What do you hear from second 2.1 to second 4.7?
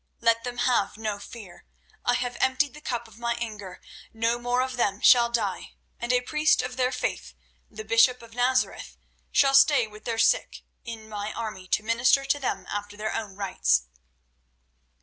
have emptied the cup of my anger; no more